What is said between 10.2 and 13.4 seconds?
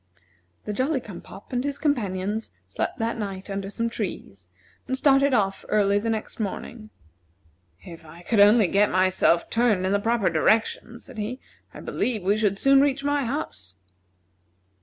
direction," said he, "I believe we should soon reach my